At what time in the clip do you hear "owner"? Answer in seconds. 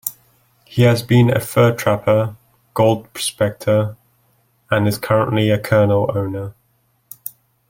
6.17-6.55